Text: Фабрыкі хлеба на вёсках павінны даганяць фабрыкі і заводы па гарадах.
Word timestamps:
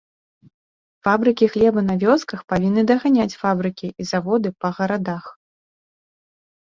Фабрыкі 1.07 1.45
хлеба 1.55 1.83
на 1.91 1.97
вёсках 2.03 2.39
павінны 2.53 2.81
даганяць 2.93 3.37
фабрыкі 3.43 3.87
і 4.05 4.09
заводы 4.13 4.49
па 4.65 4.69
гарадах. 4.79 5.23